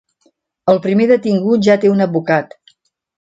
El 0.71 0.79
primer 0.85 1.05
detingut 1.11 1.67
ja 1.67 1.75
té 1.83 1.91
un 1.97 2.01
advocat. 2.07 2.57